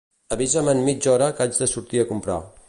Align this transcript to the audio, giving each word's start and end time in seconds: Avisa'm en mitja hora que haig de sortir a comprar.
Avisa'm 0.35 0.71
en 0.73 0.81
mitja 0.87 1.11
hora 1.13 1.27
que 1.37 1.47
haig 1.47 1.61
de 1.65 1.69
sortir 1.75 2.03
a 2.05 2.09
comprar. 2.15 2.41